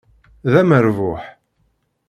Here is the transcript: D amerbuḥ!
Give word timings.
D 0.51 0.53
amerbuḥ! 0.61 1.23